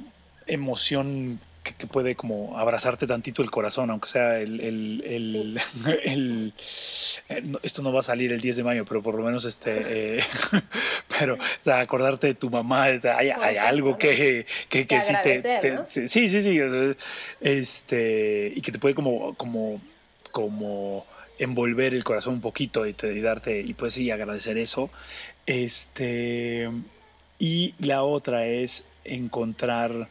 [0.50, 5.04] emoción que, puede como abrazarte tantito el corazón, aunque sea el, el,
[6.06, 6.54] el,
[7.30, 10.18] eh, esto no va a salir el 10 de mayo, pero por lo menos este,
[10.18, 10.24] eh,
[11.20, 16.42] pero acordarte de tu mamá, hay, hay algo que, que, que sí te, sí, sí,
[16.42, 16.60] sí,
[17.42, 19.82] este, y que te puede como, como,
[20.32, 21.06] como
[21.38, 24.90] envolver el corazón un poquito y, te, y darte, y pues sí, agradecer eso.
[25.46, 26.70] Este,
[27.40, 30.10] y la otra es encontrar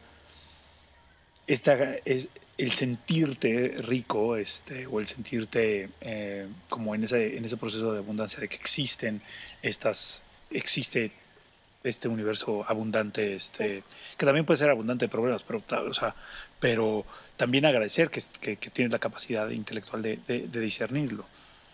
[1.49, 7.57] esta, es el sentirte rico este, o el sentirte eh, como en ese, en ese
[7.57, 9.21] proceso de abundancia, de que existen
[9.63, 11.11] estas, existe
[11.83, 13.83] este universo abundante, este,
[14.15, 16.13] que también puede ser abundante de problemas, pero, o sea,
[16.59, 17.03] pero
[17.35, 18.21] también agradecer que,
[18.57, 21.25] que, tienes la capacidad intelectual de, de, discernirlo.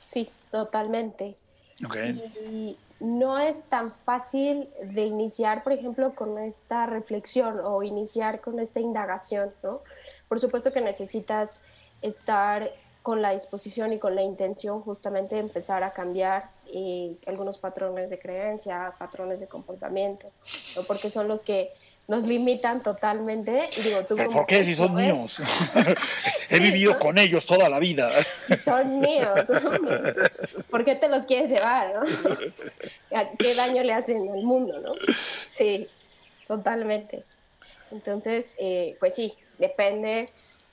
[0.06, 1.36] Sí, totalmente.
[1.80, 8.60] Y no es tan fácil de iniciar, por ejemplo, con esta reflexión o iniciar con
[8.60, 9.80] esta indagación, ¿no?
[10.28, 11.62] Por supuesto que necesitas
[12.02, 17.60] estar con la disposición y con la intención justamente de empezar a cambiar eh, algunos
[17.60, 20.32] patrones de creencia, patrones de comportamiento,
[20.76, 20.82] ¿no?
[20.84, 21.72] porque son los que
[22.08, 23.70] nos limitan totalmente.
[23.84, 25.42] Digo, ¿tú ¿Pero ¿Por qué si son míos?
[26.50, 28.12] He vivido con ellos toda la vida.
[28.60, 29.50] Son míos.
[30.76, 32.04] ¿Por qué te los quieres llevar?
[33.40, 34.82] ¿Qué daño le hacen al mundo?
[34.82, 34.92] ¿no?
[35.54, 35.88] Sí,
[36.50, 37.24] totalmente.
[37.92, 40.30] Entonces, eh, pues sí, depende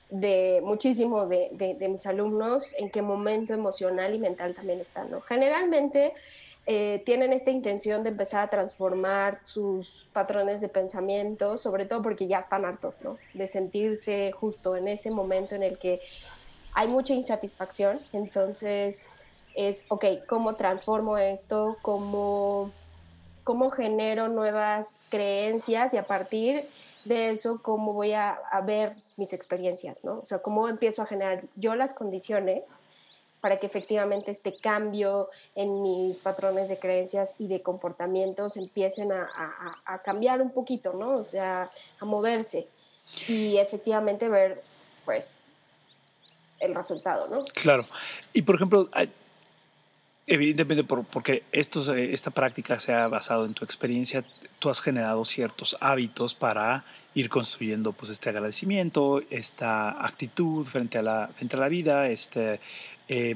[0.09, 5.09] de muchísimo de, de, mis alumnos en qué momento emocional y mental también están.
[5.09, 5.21] ¿no?
[5.21, 6.11] Generalmente
[6.65, 12.27] eh, tienen esta intención de empezar a transformar sus patrones de pensamiento, sobre todo porque
[12.27, 13.17] ya están hartos, ¿no?
[13.33, 16.01] De sentirse justo en ese momento en el que
[16.73, 18.01] hay mucha insatisfacción.
[18.11, 19.07] Entonces
[19.55, 21.77] es, ok, ¿cómo transformo esto?
[21.81, 22.71] ¿Cómo,
[23.43, 25.93] cómo genero nuevas creencias?
[25.93, 26.67] Y a partir
[27.05, 30.19] de eso, ¿cómo voy a, a ver mis experiencias, ¿no?
[30.19, 32.63] O sea, ¿cómo empiezo a generar yo las condiciones?
[33.43, 40.01] para que efectivamente este cambio en mis patrones de creencias y de comportamientos empiecen a,
[40.05, 41.17] cambiar un poquito, ¿no?
[41.17, 42.69] O sea, a moverse
[43.27, 44.63] y efectivamente ver,
[45.03, 45.41] pues,
[46.61, 47.43] el resultado, ¿no?
[47.53, 47.83] Claro.
[48.31, 48.87] Y por ejemplo,
[50.27, 54.23] evidentemente por, porque esta práctica se ha basado en tu experiencia,
[54.59, 61.01] tú has generado ciertos hábitos para ir construyendo pues este agradecimiento, esta actitud frente a
[61.01, 62.59] la, frente a la vida, este,
[63.07, 63.35] eh,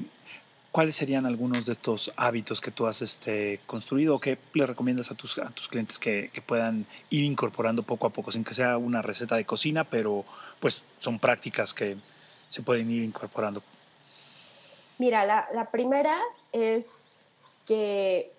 [0.70, 5.10] ¿Cuáles serían algunos de estos hábitos que tú has este, construido o que le recomiendas
[5.10, 8.76] a tus, a tus clientes que, puedan ir incorporando poco a poco, sin que sea
[8.76, 10.26] una receta de cocina, pero
[10.60, 11.96] pues son prácticas que
[12.50, 13.62] se pueden ir incorporando?
[14.98, 16.18] Mira, la, la primera
[16.52, 17.12] es
[17.66, 18.32] que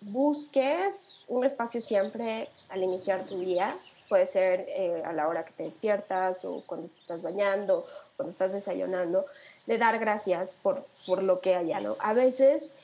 [0.00, 3.76] busques un espacio siempre al iniciar tu día.
[4.08, 7.84] Puede ser eh, a la hora que te despiertas o cuando te estás bañando,
[8.16, 9.24] cuando estás desayunando,
[9.66, 11.96] de dar gracias por, por lo que haya, ¿no?
[12.00, 12.74] A veces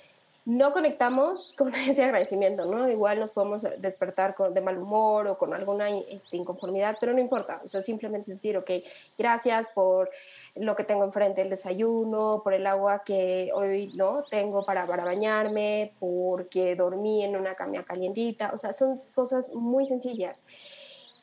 [0.44, 2.88] no conectamos con ese agradecimiento, ¿no?
[2.88, 7.20] Igual nos podemos despertar con, de mal humor o con alguna este, inconformidad, pero no
[7.20, 8.70] importa, o sea, simplemente decir, ok,
[9.18, 10.10] gracias por
[10.54, 14.22] lo que tengo enfrente, el desayuno, por el agua que hoy, ¿no?
[14.24, 19.86] Tengo para, para bañarme, porque dormí en una cama calientita, o sea, son cosas muy
[19.86, 20.44] sencillas.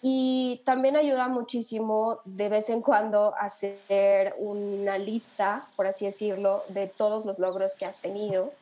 [0.02, 6.88] Y también ayuda muchísimo de vez en cuando hacer una lista, por así decirlo, de
[6.88, 8.54] todos los logros que has tenido,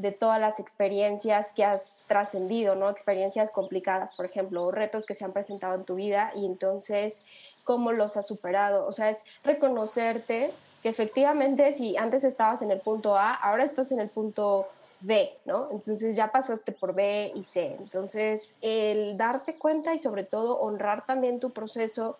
[0.00, 2.88] de todas las experiencias que has trascendido, ¿no?
[2.88, 7.22] Experiencias complicadas, por ejemplo, o retos que se han presentado en tu vida y entonces
[7.64, 8.86] cómo los has superado.
[8.86, 13.92] O sea, es reconocerte que efectivamente si antes estabas en el punto A, ahora estás
[13.92, 14.66] en el punto
[15.00, 15.68] B, ¿no?
[15.70, 17.76] Entonces ya pasaste por B y C.
[17.78, 22.16] Entonces, el darte cuenta y sobre todo honrar también tu proceso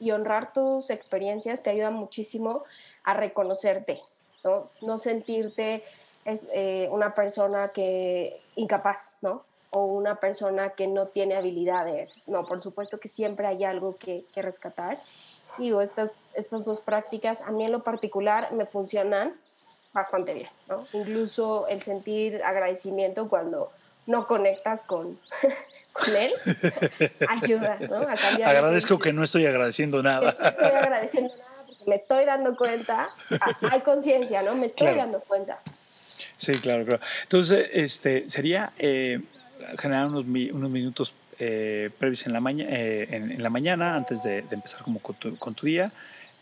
[0.00, 2.64] y honrar tus experiencias te ayuda muchísimo
[3.04, 4.00] a reconocerte,
[4.42, 4.70] ¿no?
[4.82, 5.84] No sentirte
[6.24, 9.44] eh, una persona que incapaz, ¿no?
[9.70, 12.26] O una persona que no tiene habilidades.
[12.28, 15.02] No, por supuesto que siempre hay algo que, que rescatar.
[15.58, 19.34] Digo, estas, estas dos prácticas a mí en lo particular me funcionan
[19.92, 20.86] bastante bien, ¿no?
[20.92, 23.70] Incluso el sentir agradecimiento cuando
[24.06, 25.18] no conectas con,
[25.92, 26.32] con él
[27.28, 27.98] ayuda, ¿no?
[27.98, 30.36] A cambiar Agradezco que no estoy agradeciendo nada.
[30.38, 33.10] no estoy agradeciendo nada porque me estoy dando cuenta,
[33.40, 34.54] ah, hay conciencia, ¿no?
[34.56, 35.60] Me estoy dando cuenta.
[36.36, 37.00] Sí, claro, claro.
[37.22, 39.20] Entonces, este, sería eh,
[39.78, 44.38] generar unos, unos minutos eh, previos en la, maña, eh, en, la mañana antes de,
[44.50, 45.92] empezar como con tu, con tu día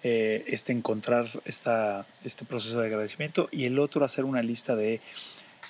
[0.02, 5.00] eh, este encontrar esta, este proceso de agradecimiento y el otro hacer una lista de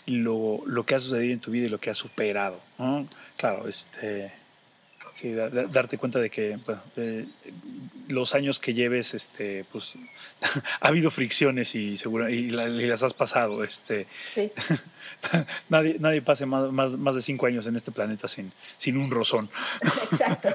[0.07, 2.61] lo, lo que ha sucedido en tu vida y lo que has superado.
[3.37, 4.33] Claro, este,
[5.15, 6.59] sí, darte cuenta de que
[8.09, 9.95] los años que lleves, este, pues,
[10.81, 13.65] ha habido fricciones y, seguro, y, las has pasado.
[13.65, 14.07] Este,
[15.69, 19.11] nadie, nadie pase más, más, más, de cinco años en este planeta sin, sin un
[19.11, 19.51] rozón.
[20.11, 20.49] Exacto.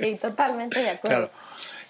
[0.00, 1.30] Sí, totalmente de acuerdo.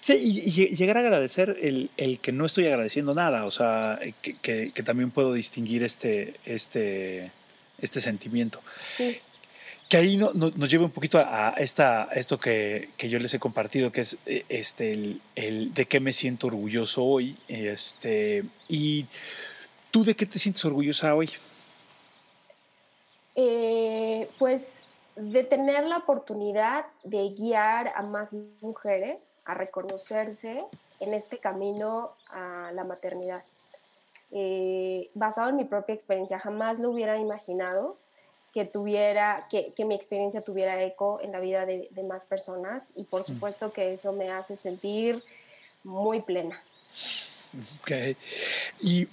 [0.01, 4.71] Sí, y, llegar a agradecer el, el, que no estoy agradeciendo nada, o sea, que,
[4.71, 7.31] que, también puedo distinguir este, este,
[7.79, 8.61] este sentimiento.
[8.97, 9.19] Sí.
[9.91, 13.39] Que ahí no, nos lleva un poquito a, esta, esto que, que, yo les he
[13.39, 17.37] compartido, que es eh, este, el, el, de qué me siento orgulloso hoy.
[17.49, 19.05] Este, y
[19.91, 21.29] tú de qué te sientes orgullosa hoy?
[23.35, 24.75] Eh, pues
[25.17, 28.29] de tener la oportunidad de guiar a más
[28.61, 30.63] mujeres a reconocerse
[31.01, 33.43] en este camino a la maternidad.
[34.31, 37.97] Eh, basado en mi propia experiencia, jamás lo hubiera imaginado
[38.53, 42.91] que tuviera, que, que mi experiencia tuviera eco en la vida de, de, más personas
[42.95, 45.23] y por supuesto que eso me hace sentir
[45.83, 46.61] muy plena.
[47.81, 48.17] Ok.
[48.81, 49.07] Y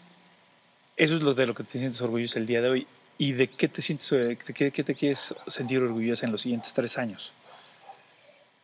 [0.97, 2.87] eso es lo de lo que te sientes orgulloso el día de hoy.
[3.19, 6.99] ¿Y de qué te sientes, de qué, te quieres sentir orgullosa en los siguientes tres
[6.99, 7.33] años?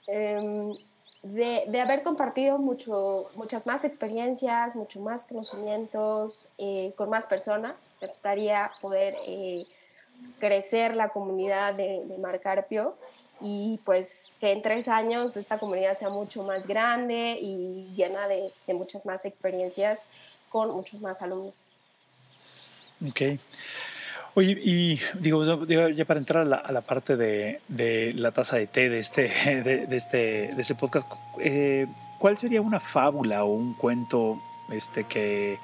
[0.07, 0.77] Em,
[1.23, 7.97] de, de, haber compartido mucho, muchas más experiencias, mucho más conocimientos eh, con más personas.
[8.01, 9.67] Me gustaría poder eh,
[10.39, 12.97] crecer la comunidad de, de Marcarpio
[13.41, 18.53] y pues que en tres años esta comunidad sea mucho más grande y llena de,
[18.67, 20.07] de muchas más experiencias
[20.49, 21.67] con muchos más alumnos.
[23.07, 23.39] Ok.
[24.37, 25.45] Oye, y digo,
[25.91, 27.61] ya para entrar a la, parte de,
[28.17, 29.23] la taza de té de este,
[29.63, 31.87] de, este, de este podcast, eh,
[32.19, 35.59] ¿cuál sería una fábula o un cuento este, que,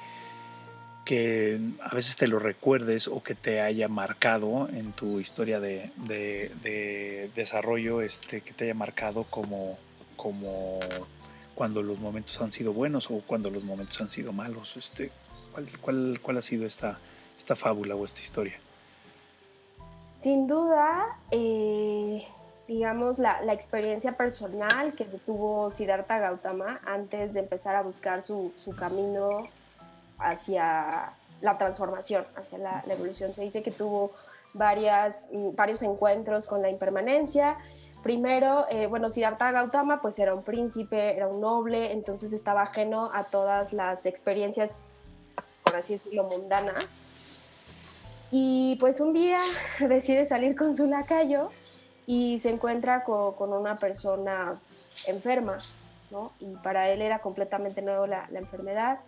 [1.05, 5.91] que a veces te lo recuerdes o que te haya marcado en tu historia de,
[7.35, 9.77] desarrollo, este, que te haya marcado como,
[10.15, 10.79] como
[11.55, 14.77] cuando los momentos han sido buenos o cuando los momentos han sido malos?
[14.77, 15.11] Este,
[15.51, 16.99] ¿cuál, cuál, cuál ha sido esta,
[17.37, 18.59] esta fábula o esta historia?
[20.21, 22.21] Sin duda, eh,
[22.67, 28.53] digamos, la, la, experiencia personal que tuvo Siddhartha Gautama antes de empezar a buscar su,
[28.55, 29.45] su camino
[30.21, 33.33] hacia la transformación, hacia la, evolución.
[33.33, 34.11] Se dice que tuvo
[34.53, 37.57] varias, varios encuentros con la impermanencia.
[38.03, 43.11] Primero, eh, bueno, Siddhartha Gautama pues era un príncipe, era un noble, entonces estaba ajeno
[43.13, 44.71] a todas las experiencias,
[45.63, 46.99] por así decirlo, mundanas
[48.31, 49.37] y pues un día
[49.79, 51.49] decide salir con su lacayo
[52.07, 54.59] y se encuentra con, una persona
[55.05, 55.57] enferma,
[56.09, 56.31] ¿no?
[56.39, 58.99] Y para él era completamente nuevo la, enfermedad.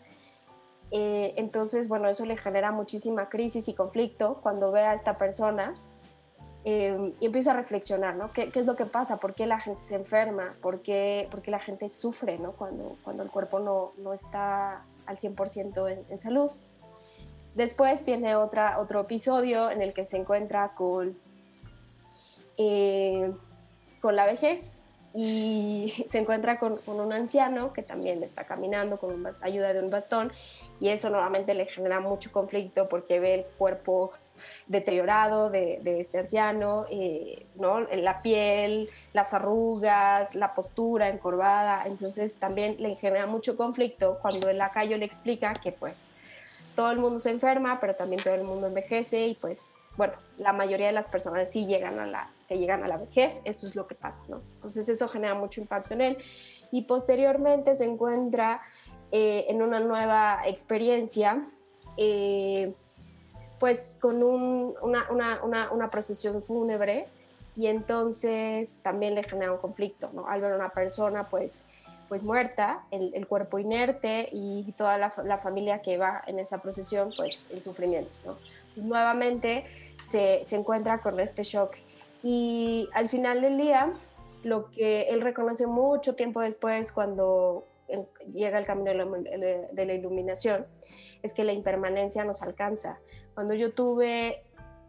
[0.91, 5.76] Eh, entonces, bueno, eso le genera muchísima crisis y conflicto cuando ve a esta persona
[6.65, 8.32] eh, y empieza a reflexionar, ¿no?
[8.32, 9.17] ¿Qué, ¿Qué, es lo que pasa?
[9.17, 10.56] ¿Por qué la gente se enferma?
[10.62, 12.54] ¿Por qué, por qué la gente sufre, ¿no?
[12.54, 16.52] Cuando, cuando el cuerpo no, no está al 100% en, en salud.
[17.56, 21.17] Después tiene otra, otro episodio en el que se encuentra con,
[22.58, 23.32] eh,
[24.02, 24.83] con la vejez
[25.13, 30.32] y se encuentra con, un anciano que también está caminando con ayuda de un bastón
[30.80, 34.12] y eso nuevamente le genera mucho conflicto porque ve el cuerpo
[34.67, 37.82] deteriorado de, este anciano, eh, ¿no?
[37.82, 44.58] la piel, las arrugas, la postura encorvada, entonces también le genera mucho conflicto cuando el
[44.58, 46.02] lacayo le explica que pues
[46.76, 50.54] todo el mundo se enferma, pero también todo el mundo envejece y pues, bueno, la
[50.54, 53.76] mayoría de las personas sí llegan a la, que llegan a la vejez, eso es
[53.76, 54.42] lo que pasa, ¿no?
[54.56, 56.18] Entonces eso genera mucho impacto en él
[56.72, 58.62] y posteriormente se encuentra
[59.12, 61.42] eh, en una nueva experiencia,
[61.98, 62.74] eh,
[63.60, 67.08] pues con una, una, una, procesión fúnebre
[67.56, 70.28] y entonces también le genera un conflicto, ¿no?
[70.28, 71.66] Al ver a una persona, pues
[72.13, 77.48] pues muerta, el, cuerpo inerte y toda la, familia que va en esa procesión pues
[77.50, 78.12] en sufrimiento.
[78.24, 79.66] Entonces nuevamente
[80.12, 81.76] se, se, encuentra con este shock
[82.24, 83.94] y al final del día
[84.44, 87.68] lo que él reconoce mucho tiempo después cuando
[88.32, 90.66] llega el camino de la iluminación
[91.22, 93.00] es que la impermanencia nos alcanza.
[93.34, 94.43] Cuando yo tuve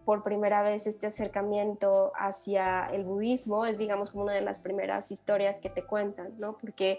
[0.05, 5.11] por primera vez este acercamiento hacia el budismo, es digamos como una de las primeras
[5.11, 6.59] historias que te cuentan, ¿no?
[6.59, 6.99] Porque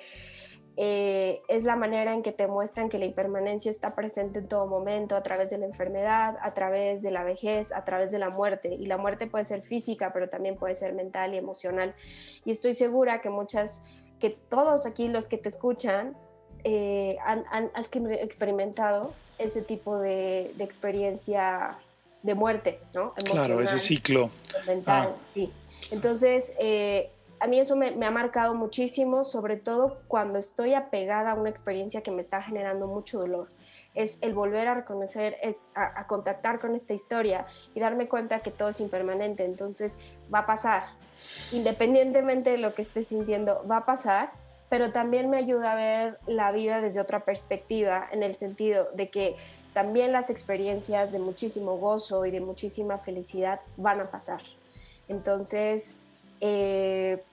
[0.78, 4.68] eh, es la manera en que te muestran que la impermanencia está presente en todo
[4.68, 8.30] momento, a través de la enfermedad, a través de la vejez, a través de la
[8.30, 8.74] muerte.
[8.74, 11.96] Y la muerte puede ser física, pero también puede ser mental y emocional.
[12.44, 13.84] Y estoy segura que muchas,
[14.20, 16.18] que todos aquí los que te escuchan,
[16.64, 21.78] eh, han, experimentado ese tipo de, de experiencia
[22.26, 23.14] de muerte, ¿no?
[23.14, 24.32] claro, ese ciclo.
[24.66, 25.26] Mental, ah.
[25.34, 25.52] sí.
[25.92, 27.12] Entonces, eh,
[27.46, 32.02] a mí eso me, ha marcado muchísimo, sobre todo cuando estoy apegada a una experiencia
[32.02, 33.50] que me está generando mucho dolor.
[33.94, 38.50] Es el volver a reconocer, es a, contactar con esta historia y darme cuenta que
[38.50, 39.46] todo es impermanente.
[39.46, 39.96] Entonces,
[40.34, 40.86] va a pasar.
[41.52, 44.32] Independientemente de lo que esté sintiendo, va a pasar,
[44.68, 49.10] pero también me ayuda a ver la vida desde otra perspectiva, en el sentido de
[49.10, 49.36] que
[49.74, 54.42] también las experiencias de muchísimo gozo y de muchísima felicidad van a pasar.
[55.08, 55.96] Entonces,
[56.42, 57.24] eh,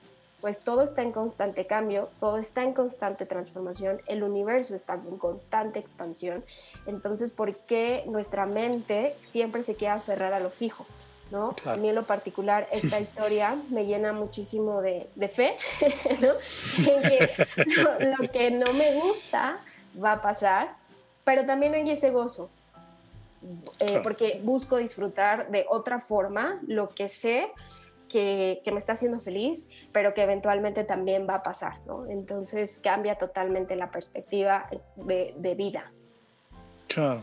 [0.43, 5.16] pues todo está en constante cambio, todo está en constante transformación, el universo está en
[5.16, 6.45] constante expansión.
[6.84, 10.84] Entonces, ¿por qué nuestra mente siempre se queda aferrar a lo fijo?
[11.30, 11.55] ¿no?
[11.64, 15.57] A mí en lo particular esta historia me llena muchísimo de, fe,
[16.20, 16.32] ¿no?
[16.90, 17.47] En que
[18.18, 19.61] lo, que no me gusta
[20.03, 20.74] va a pasar,
[21.22, 22.51] pero también hay ese gozo,
[23.78, 27.53] eh, porque busco disfrutar de otra forma lo que sé
[28.13, 32.07] que, me está haciendo feliz, pero que eventualmente también va a pasar, ¿no?
[32.07, 35.91] Entonces cambia totalmente la perspectiva de, vida.
[36.89, 37.23] Claro.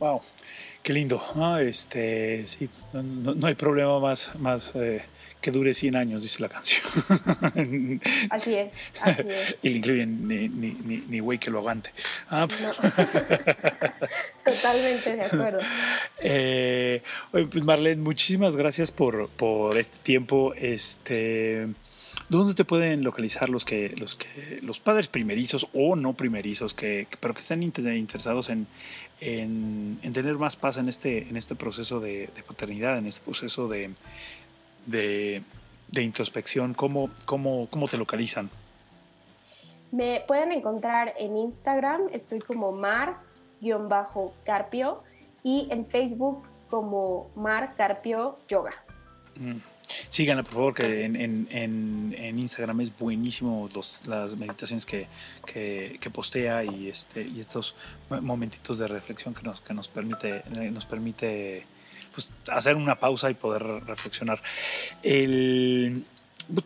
[0.00, 0.20] Wow,
[0.82, 1.22] qué lindo.
[1.36, 5.02] Ah, este, sí, no, hay problema más, más eh,
[5.44, 6.80] que dure 100 años, dice la canción.
[8.30, 9.58] Así es, así es.
[9.62, 11.90] Y le incluyen ni, ni, ni, güey que lo aguante.
[12.30, 12.48] Ah,
[14.44, 15.58] Totalmente de acuerdo.
[16.18, 20.54] Eh, pues Marlene, muchísimas gracias por, por este tiempo.
[20.54, 21.68] Este,
[22.30, 27.06] ¿Dónde te pueden localizar los que, los que, los padres primerizos o no primerizos, que,
[27.20, 28.66] pero que están interesados en,
[29.20, 33.90] en, tener más paz en este, en este proceso de paternidad, en este proceso de,
[34.86, 35.42] de,
[35.92, 38.50] introspección, ¿cómo, cómo, cómo te localizan?
[39.92, 44.24] Me pueden encontrar en Instagram, estoy como mar-carpio
[45.44, 48.72] y en Facebook como Mar Carpio Yoga.
[49.36, 49.58] Mm.
[50.08, 51.46] Síganla, por favor, que en, en,
[52.18, 55.06] en, Instagram es buenísimo los, las meditaciones que,
[55.46, 57.76] que, que, postea y, este, y estos
[58.08, 61.66] momentitos de reflexión que nos, que nos permite, nos permite
[62.14, 64.42] pues, hacer una pausa y poder reflexionar.
[65.02, 66.04] El,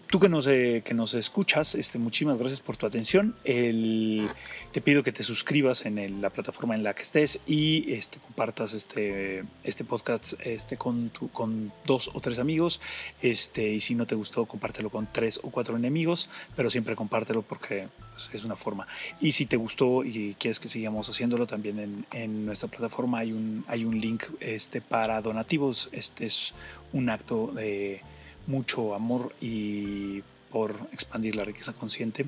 [0.06, 3.34] tú que nos, eh, que nos escuchas, este, muchísimas gracias por tu atención.
[3.44, 4.28] El,
[4.72, 8.74] te pido que te suscribas en la plataforma en la que estés y este, compartas
[8.74, 12.80] este, este podcast este, con, con dos o tres amigos.
[13.22, 17.42] Este, y si no te gustó, compártelo con tres o cuatro enemigos, pero siempre compártelo
[17.42, 18.86] porque pues, es una forma.
[19.20, 23.32] Y si te gustó y quieres que sigamos haciéndolo, también en, en nuestra plataforma hay
[23.32, 25.88] un, hay un link este, para donativos.
[25.92, 26.54] Este es
[26.92, 28.02] un acto de
[28.48, 32.26] mucho amor y por expandir la riqueza consciente.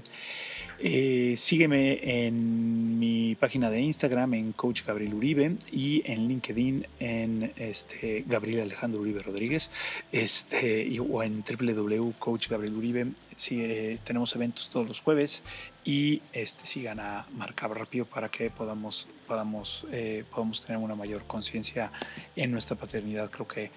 [0.82, 7.52] Eh, sígueme en mi página de Instagram en Coach Gabriel Uribe y en LinkedIn en
[7.56, 9.70] este, Gabriel Alejandro Uribe Rodríguez
[10.10, 13.08] este, o en www.coachgabrieluribe.
[13.36, 15.42] Sí, eh, tenemos eventos todos los jueves
[15.84, 21.24] y este, sigan a Marcabra Rápido para que podamos, podamos, eh, podamos tener una mayor
[21.26, 21.92] conciencia
[22.36, 23.30] en nuestra paternidad.
[23.30, 23.70] Creo que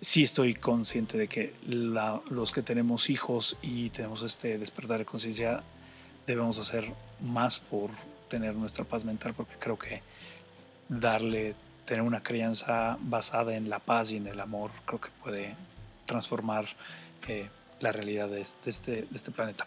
[0.00, 5.62] sí estoy consciente de que los que tenemos hijos y tenemos este despertar de conciencia
[6.26, 7.90] debemos hacer más por
[8.28, 10.02] tener nuestra paz mental porque creo que
[10.88, 15.54] darle tener una crianza basada en la paz y en el amor creo que puede
[16.06, 16.66] transformar
[17.28, 17.48] eh,
[17.80, 19.66] la realidad de, este, de este planeta.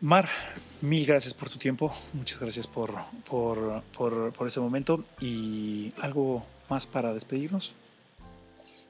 [0.00, 0.28] Mar,
[0.80, 2.94] mil gracias por tu tiempo, muchas gracias por,
[3.28, 7.74] por, por, por ese momento y algo más para despedirnos.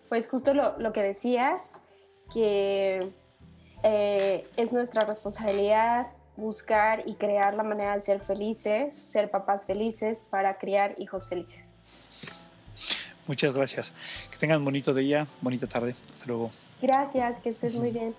[0.09, 1.81] Pues justo lo, lo que decías,
[2.33, 3.13] que
[3.83, 10.27] eh, es nuestra responsabilidad buscar y crear la manera de ser felices, ser papás felices
[10.31, 11.67] para criar hijos felices.
[13.27, 13.95] Muchas gracias.
[14.31, 15.95] Que tengan bonito día, bonita tarde.
[16.13, 16.51] Hasta luego.
[16.83, 18.15] Gracias, que estés muy bien.